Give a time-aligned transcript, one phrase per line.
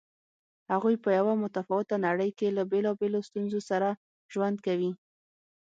[0.71, 3.87] هغوی په یوه متفاوته نړۍ کې له بېلابېلو ستونزو سره
[4.33, 4.91] ژوند کوي.